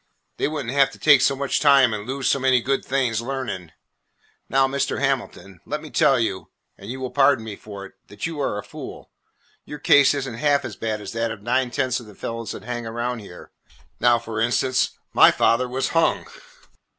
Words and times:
They 0.37 0.47
would 0.47 0.65
n't 0.65 0.71
have 0.73 0.89
to 0.93 0.97
take 0.97 1.21
so 1.21 1.35
much 1.35 1.59
time 1.59 1.93
and 1.93 2.07
lose 2.07 2.27
so 2.27 2.39
many 2.39 2.59
good 2.59 2.83
things 2.83 3.21
learning. 3.21 3.71
Now, 4.49 4.65
Mr. 4.67 4.99
Hamilton, 4.99 5.59
let 5.63 5.79
me 5.79 5.91
tell 5.91 6.19
you, 6.19 6.49
and 6.75 6.89
you 6.89 6.99
will 6.99 7.11
pardon 7.11 7.45
me 7.45 7.55
for 7.55 7.85
it, 7.85 7.93
that 8.07 8.25
you 8.25 8.41
are 8.41 8.57
a 8.57 8.63
fool. 8.63 9.11
Your 9.63 9.77
case 9.77 10.15
is 10.15 10.27
n't 10.27 10.39
half 10.39 10.65
as 10.65 10.75
bad 10.75 11.01
as 11.01 11.11
that 11.11 11.29
of 11.29 11.43
nine 11.43 11.69
tenths 11.69 11.99
of 11.99 12.07
the 12.07 12.15
fellows 12.15 12.49
that 12.53 12.63
hang 12.63 12.87
around 12.87 13.19
here. 13.19 13.51
Now, 13.99 14.17
for 14.17 14.41
instance, 14.41 14.97
my 15.13 15.29
father 15.29 15.69
was 15.69 15.89
hung." 15.89 16.25